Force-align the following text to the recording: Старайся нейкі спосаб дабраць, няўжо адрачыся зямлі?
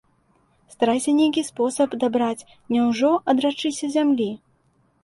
Старайся 0.73 1.11
нейкі 1.19 1.43
спосаб 1.49 1.95
дабраць, 2.05 2.47
няўжо 2.77 3.13
адрачыся 3.35 3.85
зямлі? 3.99 4.31